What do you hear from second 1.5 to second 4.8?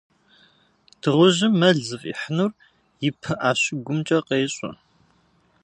мэл зыфӏихьынур и пыӏэ щыгумкӏэ къещӏэ.